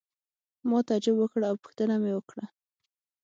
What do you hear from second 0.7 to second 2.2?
تعجب وکړ او پوښتنه مې